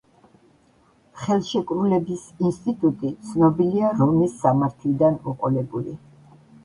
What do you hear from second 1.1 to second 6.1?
ხელშეკრულების ინსტიტუტი ცნობილია რომის სამართლიდან მოყოლებული.